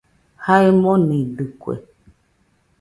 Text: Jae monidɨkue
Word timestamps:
Jae 0.43 0.69
monidɨkue 0.81 1.73